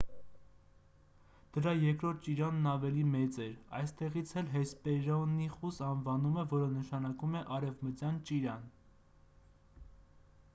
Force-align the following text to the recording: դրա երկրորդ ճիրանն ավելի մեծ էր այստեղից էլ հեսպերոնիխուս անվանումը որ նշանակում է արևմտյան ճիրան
դրա 1.57 1.73
երկրորդ 1.81 2.23
ճիրանն 2.27 2.69
ավելի 2.71 3.03
մեծ 3.09 3.37
էր 3.45 3.51
այստեղից 3.81 4.33
էլ 4.43 4.49
հեսպերոնիխուս 4.55 5.79
անվանումը 5.89 6.47
որ 6.55 6.65
նշանակում 6.79 7.39
է 7.43 7.45
արևմտյան 7.59 8.19
ճիրան 8.31 8.67